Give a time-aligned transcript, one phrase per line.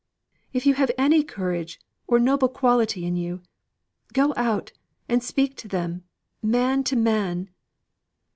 [0.51, 3.43] If you have any courage or noble quality in you,
[4.13, 4.71] go out
[5.07, 6.05] and speak to them,
[6.41, 7.51] man to man!"